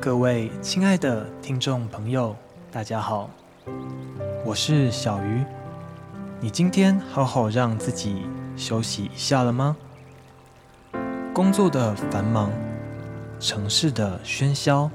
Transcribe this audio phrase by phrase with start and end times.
[0.00, 2.36] 各位亲爱的听众朋友，
[2.70, 3.28] 大家好，
[4.44, 5.44] 我是小鱼。
[6.38, 8.22] 你今天好好让自己
[8.56, 9.76] 休息一下了吗？
[11.34, 12.52] 工作的繁忙，
[13.40, 14.88] 城市的喧嚣，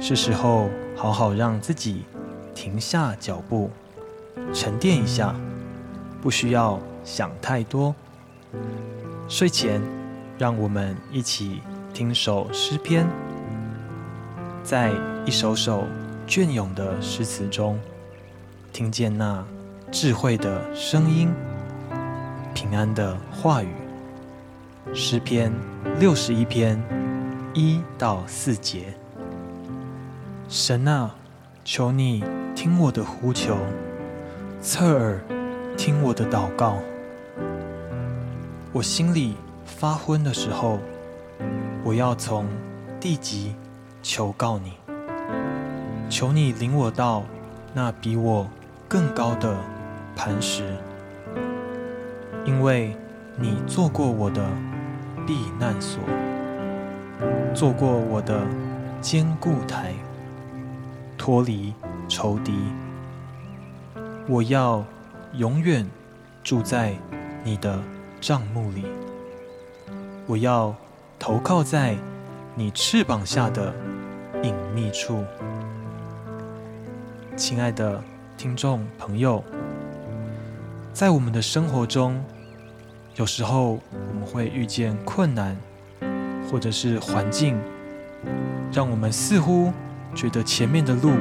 [0.00, 2.06] 是时候好好让自己
[2.54, 3.70] 停下脚步，
[4.54, 5.34] 沉淀一下，
[6.22, 7.94] 不需要想太多。
[9.28, 9.80] 睡前，
[10.38, 11.60] 让我们一起
[11.92, 13.06] 听首诗篇。
[14.62, 14.92] 在
[15.24, 15.84] 一首首
[16.26, 17.78] 隽永的诗词中，
[18.72, 19.44] 听见那
[19.90, 21.32] 智慧的声音、
[22.54, 23.68] 平安的话语。
[24.94, 25.52] 诗篇
[25.98, 26.80] 六十一篇
[27.54, 28.94] 一到四节。
[30.48, 31.14] 神啊，
[31.64, 33.56] 求你听我的呼求，
[34.60, 35.20] 侧耳
[35.76, 36.78] 听我的祷告。
[38.76, 40.78] 我心里发昏的时候，
[41.82, 42.46] 我要从
[43.00, 43.54] 地极。
[44.02, 44.74] 求告你，
[46.10, 47.24] 求你领我到
[47.72, 48.48] 那比我
[48.86, 49.56] 更高的
[50.14, 50.76] 磐石，
[52.44, 52.94] 因为
[53.36, 54.46] 你做过我的
[55.26, 55.98] 避难所，
[57.52, 58.46] 做过我的
[59.00, 59.92] 坚固台，
[61.16, 61.74] 脱离
[62.06, 62.52] 仇敌。
[64.28, 64.84] 我要
[65.32, 65.84] 永远
[66.44, 66.94] 住在
[67.42, 67.80] 你的
[68.26, 68.84] 帐幕里，
[70.26, 70.74] 我要
[71.16, 71.94] 投靠在
[72.56, 73.72] 你翅膀下的。
[74.42, 75.22] 隐秘处，
[77.36, 78.02] 亲爱的
[78.36, 79.44] 听众朋友，
[80.92, 82.20] 在我们的生活中，
[83.14, 85.56] 有时候我们会遇见困难，
[86.50, 87.56] 或者是环境，
[88.72, 89.72] 让我们似乎
[90.16, 91.12] 觉得前面的路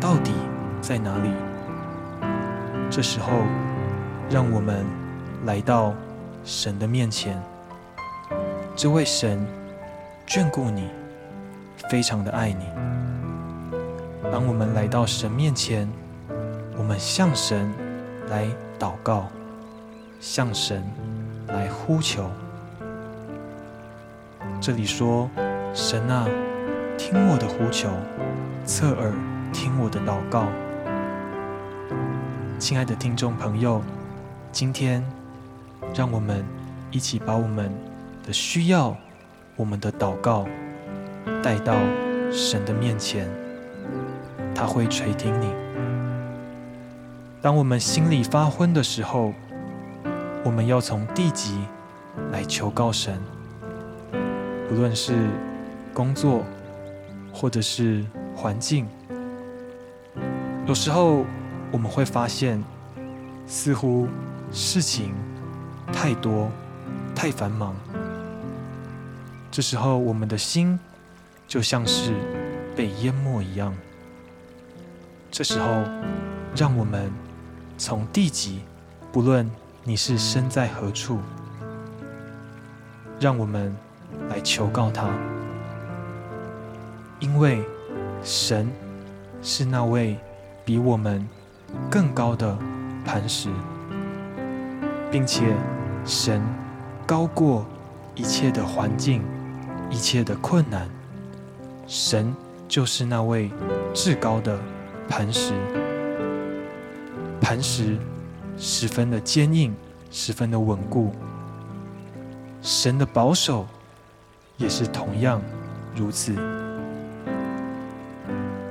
[0.00, 0.32] 到底
[0.80, 1.30] 在哪里？
[2.90, 3.30] 这时候，
[4.28, 4.84] 让我们
[5.44, 5.94] 来到
[6.48, 7.42] 神的面前，
[8.76, 9.44] 这位神
[10.28, 10.88] 眷顾你。
[11.90, 12.64] 非常的爱你。
[14.32, 15.88] 当我们来到神面前，
[16.76, 17.70] 我们向神
[18.28, 18.46] 来
[18.78, 19.26] 祷告，
[20.18, 20.82] 向神
[21.48, 22.30] 来呼求。
[24.60, 25.28] 这里说
[25.74, 26.26] ：“神啊，
[26.96, 27.90] 听我的呼求，
[28.64, 29.12] 侧耳
[29.52, 30.46] 听我的祷告。”
[32.58, 33.82] 亲爱的听众朋友，
[34.50, 35.04] 今天
[35.96, 36.44] 让我们
[36.90, 37.72] 一起把我们
[38.22, 38.94] 的需要、
[39.56, 40.46] 我们的祷告。
[41.42, 41.74] 带到
[42.30, 43.28] 神的面前，
[44.54, 45.50] 他会垂听你。
[47.42, 49.32] 当我们心里发昏的时候，
[50.44, 51.58] 我们要从地极
[52.30, 53.20] 来求告神，
[54.68, 55.14] 不论是
[55.92, 56.44] 工作
[57.32, 58.86] 或者是环境。
[60.64, 61.24] 有时候
[61.72, 62.62] 我们会发现，
[63.46, 64.06] 似乎
[64.52, 65.12] 事情
[65.92, 66.50] 太多、
[67.14, 67.74] 太繁忙，
[69.50, 70.78] 这时候我们的心。
[71.48, 72.12] 就像是
[72.74, 73.72] 被淹没一样。
[75.30, 75.84] 这时候，
[76.56, 77.08] 让我们
[77.78, 78.62] 从地极，
[79.12, 79.48] 不论
[79.84, 81.20] 你是身在何处，
[83.20, 83.72] 让我们
[84.28, 85.08] 来求告他，
[87.20, 87.62] 因为
[88.24, 88.68] 神
[89.40, 90.18] 是那位
[90.64, 91.24] 比我们
[91.88, 92.58] 更高的
[93.04, 93.50] 磐石，
[95.12, 95.54] 并且
[96.06, 96.40] 神
[97.04, 97.66] 高过
[98.14, 99.22] 一切的环境，
[99.90, 100.88] 一切的困难。
[101.88, 102.32] 神
[102.68, 103.50] 就是那位
[103.92, 104.56] 至高的
[105.08, 105.52] 磐石，
[107.40, 107.98] 磐石
[108.56, 109.74] 十分的坚硬，
[110.12, 111.12] 十分的稳固。
[112.62, 113.66] 神的保守
[114.56, 115.42] 也是同样
[115.94, 116.34] 如此。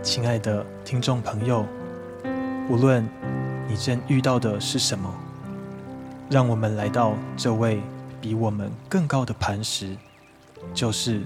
[0.01, 1.65] 亲爱的听众朋友，
[2.69, 3.05] 无论
[3.67, 5.13] 你正遇到的是什么，
[6.29, 7.81] 让我们来到这位
[8.19, 9.95] 比我们更高的磐石，
[10.73, 11.21] 就是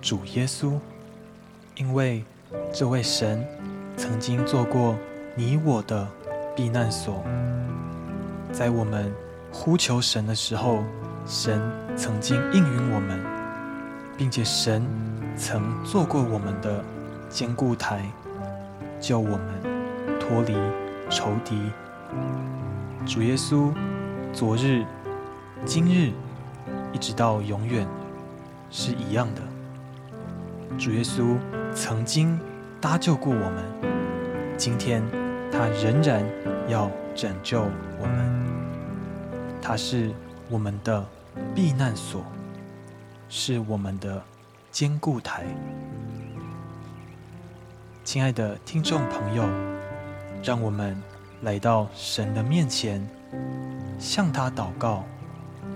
[0.00, 0.78] 主耶稣。
[1.76, 2.24] 因为
[2.72, 3.44] 这位神
[3.96, 4.96] 曾经做过
[5.34, 6.06] 你我的
[6.54, 7.22] 避难所，
[8.52, 9.12] 在我们
[9.50, 10.84] 呼求神的时候，
[11.26, 11.60] 神
[11.96, 13.20] 曾经应允我们，
[14.18, 14.86] 并且神
[15.36, 16.84] 曾做过我们的
[17.30, 18.04] 坚固台，
[19.00, 20.54] 救我们脱离
[21.10, 21.58] 仇敌。
[23.06, 23.72] 主耶稣，
[24.32, 24.84] 昨日、
[25.66, 26.12] 今日，
[26.92, 27.86] 一直到永远
[28.70, 29.42] 是一样的。
[30.78, 31.36] 主耶稣。
[31.74, 32.38] 曾经
[32.82, 33.64] 搭救过我们，
[34.58, 35.02] 今天
[35.50, 36.22] 他仍然
[36.68, 37.62] 要拯救
[37.98, 39.58] 我们。
[39.62, 40.10] 他是
[40.50, 41.02] 我们的
[41.54, 42.22] 避难所，
[43.30, 44.22] 是我们的
[44.70, 45.46] 坚固台。
[48.04, 49.48] 亲爱的听众朋友，
[50.44, 50.94] 让我们
[51.40, 53.00] 来到神的面前，
[54.02, 55.04] 向他祷告，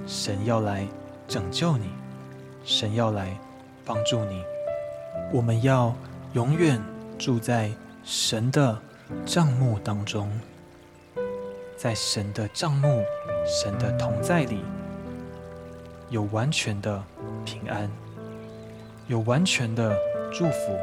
[0.04, 0.84] 神要来
[1.28, 1.88] 拯救你，
[2.64, 3.38] 神要来
[3.84, 4.42] 帮助你。
[5.32, 5.94] 我们要
[6.32, 6.82] 永远
[7.16, 7.70] 住在
[8.02, 8.76] 神的
[9.24, 10.28] 帐幕当中，
[11.76, 13.04] 在神的帐幕、
[13.46, 14.58] 神的同在里，
[16.10, 17.00] 有完全的
[17.44, 17.88] 平安，
[19.06, 19.96] 有完全的
[20.32, 20.76] 祝福，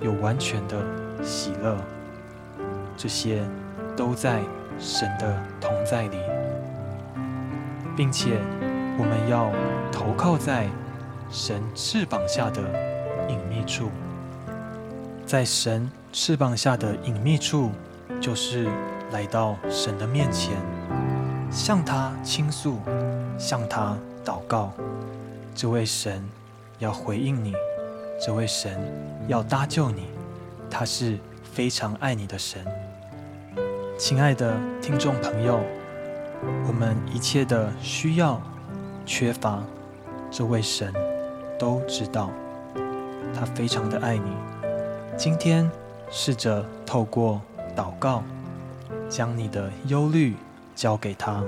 [0.00, 0.82] 有完全的
[1.22, 1.76] 喜乐。
[2.96, 3.44] 这些
[3.96, 4.42] 都在
[4.78, 6.18] 神的同在里，
[7.96, 8.38] 并且
[8.98, 9.50] 我们要
[9.90, 10.68] 投靠在
[11.30, 12.60] 神翅膀下的
[13.28, 13.90] 隐秘处。
[15.24, 17.70] 在神翅膀下的隐秘处，
[18.20, 18.68] 就是
[19.12, 20.54] 来到神的面前，
[21.50, 22.78] 向他倾诉，
[23.38, 24.72] 向他祷告。
[25.54, 26.22] 这位神
[26.78, 27.54] 要回应你，
[28.20, 28.78] 这位神
[29.26, 30.08] 要搭救你，
[30.70, 32.62] 他是非常爱你的神。
[33.98, 35.60] 亲爱的听众朋友，
[36.66, 38.40] 我们一切的需要、
[39.06, 39.62] 缺乏，
[40.30, 40.92] 这位神
[41.58, 42.30] 都知道，
[43.34, 44.32] 他非常的爱你。
[45.16, 45.70] 今天
[46.10, 47.40] 试着透过
[47.76, 48.24] 祷告，
[49.08, 50.34] 将你的忧虑
[50.74, 51.42] 交给他。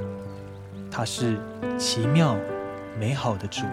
[0.91, 1.37] 他是
[1.77, 2.37] 奇妙
[3.01, 3.65] 美好的主，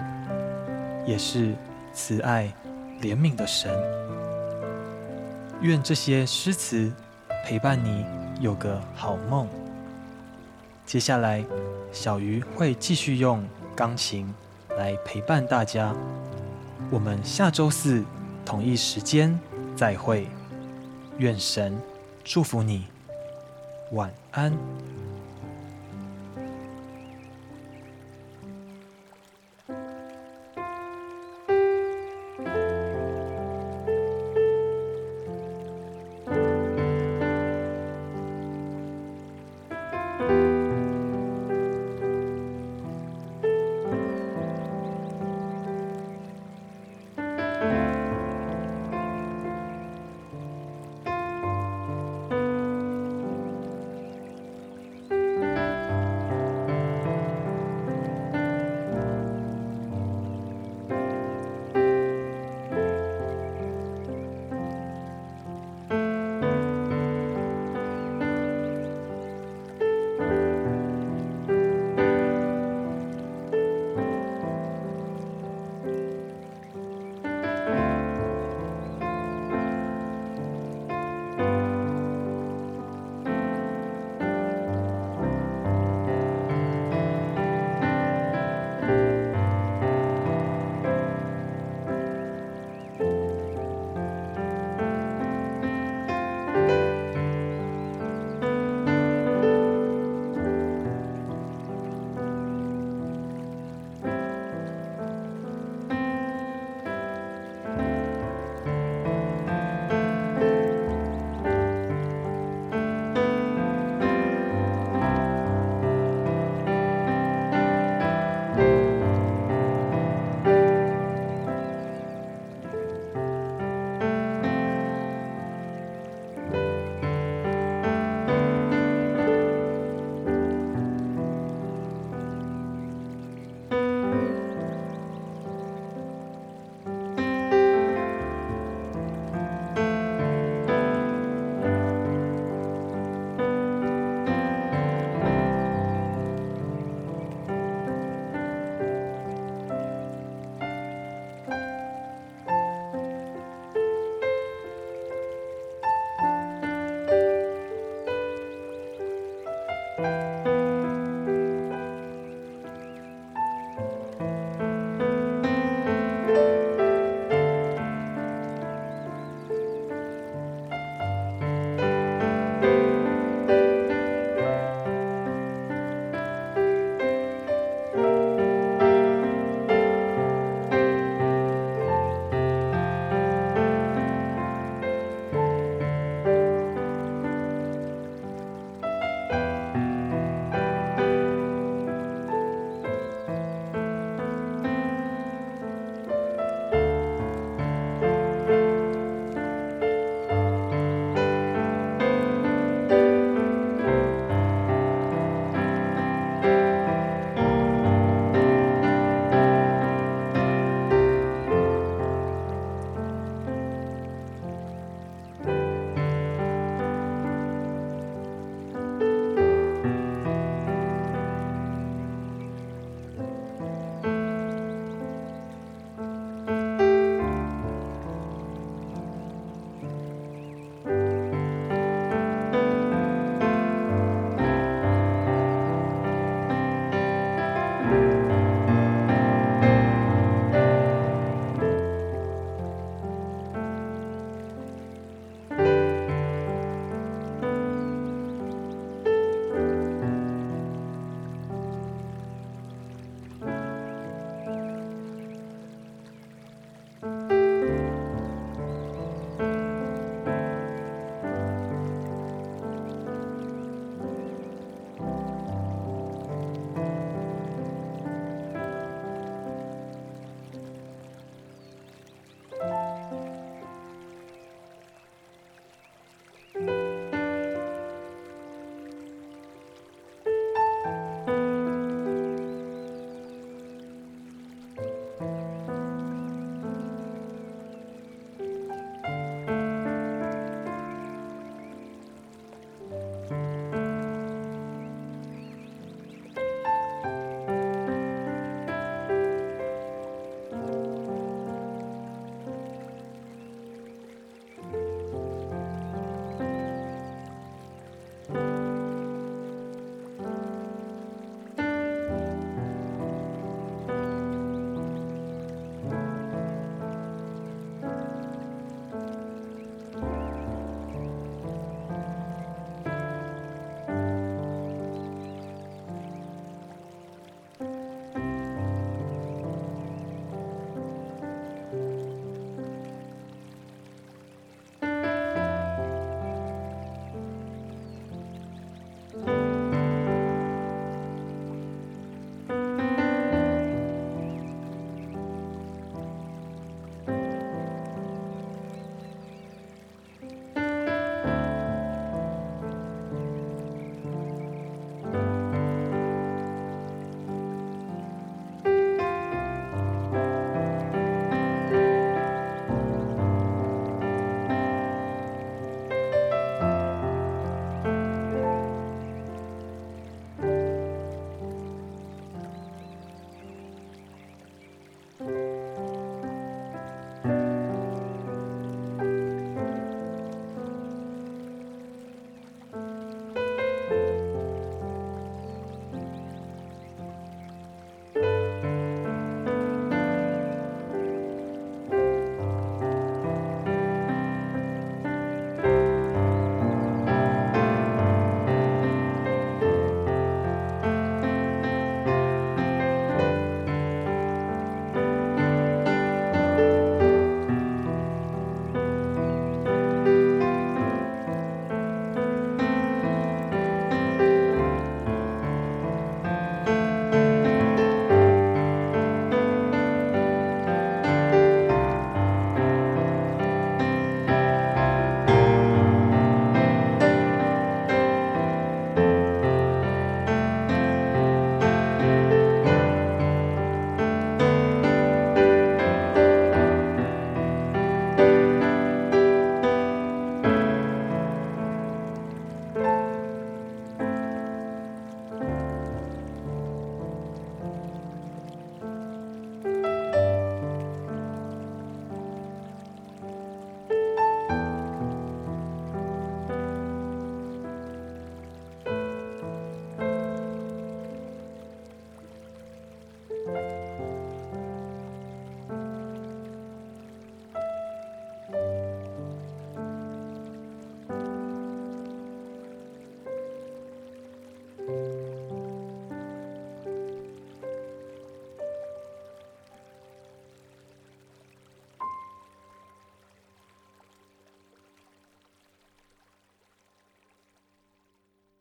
[1.05, 1.53] 也是
[1.93, 2.51] 慈爱
[3.01, 3.71] 怜悯的神。
[5.61, 6.91] 愿这些诗词
[7.45, 8.03] 陪伴你
[8.39, 9.47] 有个好梦。
[10.85, 11.43] 接下来，
[11.91, 13.45] 小鱼会继续用
[13.75, 14.33] 钢琴
[14.77, 15.95] 来陪伴大家。
[16.89, 18.03] 我们下周四
[18.45, 19.39] 同一时间
[19.75, 20.27] 再会。
[21.17, 21.79] 愿神
[22.23, 22.87] 祝福你，
[23.91, 24.51] 晚安。